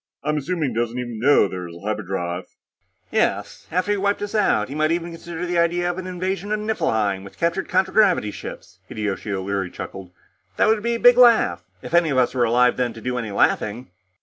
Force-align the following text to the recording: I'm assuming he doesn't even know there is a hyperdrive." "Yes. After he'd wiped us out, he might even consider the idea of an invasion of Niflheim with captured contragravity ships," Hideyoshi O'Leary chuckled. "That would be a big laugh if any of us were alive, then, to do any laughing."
I'm 0.23 0.37
assuming 0.37 0.69
he 0.69 0.75
doesn't 0.75 0.97
even 0.97 1.19
know 1.19 1.47
there 1.47 1.67
is 1.67 1.75
a 1.75 1.81
hyperdrive." 1.81 2.45
"Yes. 3.11 3.67
After 3.71 3.91
he'd 3.91 3.97
wiped 3.97 4.23
us 4.23 4.33
out, 4.33 4.67
he 4.67 4.73
might 4.73 4.91
even 4.91 5.11
consider 5.11 5.45
the 5.45 5.59
idea 5.59 5.91
of 5.91 5.99
an 5.99 6.07
invasion 6.07 6.51
of 6.51 6.59
Niflheim 6.59 7.23
with 7.23 7.37
captured 7.37 7.69
contragravity 7.69 8.31
ships," 8.31 8.79
Hideyoshi 8.87 9.31
O'Leary 9.31 9.69
chuckled. 9.69 10.09
"That 10.57 10.69
would 10.69 10.81
be 10.81 10.95
a 10.95 10.99
big 10.99 11.19
laugh 11.19 11.63
if 11.83 11.93
any 11.93 12.09
of 12.09 12.17
us 12.17 12.33
were 12.33 12.45
alive, 12.45 12.77
then, 12.77 12.93
to 12.93 12.99
do 13.01 13.19
any 13.19 13.29
laughing." 13.29 13.91